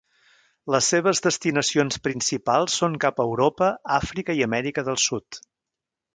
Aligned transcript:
Les 0.75 0.85
seves 0.93 1.19
destinacions 1.25 1.99
principals 2.07 2.79
són 2.81 2.97
cap 3.05 3.21
a 3.21 3.27
Europa, 3.29 3.69
Àfrica 3.99 4.39
i 4.41 4.43
Amèrica 4.49 4.87
del 4.91 5.01
Sud. 5.07 5.41